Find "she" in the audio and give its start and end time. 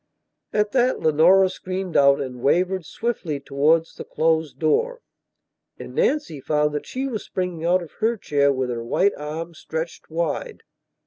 6.87-7.05